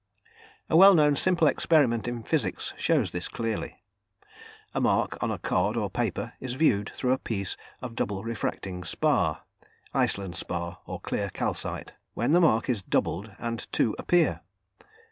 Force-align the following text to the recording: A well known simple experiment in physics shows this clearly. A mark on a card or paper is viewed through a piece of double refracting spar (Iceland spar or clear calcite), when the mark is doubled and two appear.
A 0.67 0.75
well 0.75 0.95
known 0.95 1.15
simple 1.15 1.45
experiment 1.45 2.07
in 2.07 2.23
physics 2.23 2.73
shows 2.75 3.11
this 3.11 3.27
clearly. 3.27 3.83
A 4.73 4.81
mark 4.81 5.21
on 5.21 5.29
a 5.29 5.37
card 5.37 5.77
or 5.77 5.91
paper 5.91 6.33
is 6.39 6.55
viewed 6.55 6.89
through 6.89 7.11
a 7.13 7.19
piece 7.19 7.55
of 7.83 7.93
double 7.93 8.23
refracting 8.23 8.83
spar 8.83 9.43
(Iceland 9.93 10.37
spar 10.37 10.79
or 10.87 10.99
clear 10.99 11.29
calcite), 11.29 11.93
when 12.15 12.31
the 12.31 12.41
mark 12.41 12.67
is 12.67 12.81
doubled 12.81 13.35
and 13.37 13.71
two 13.71 13.93
appear. 13.99 14.41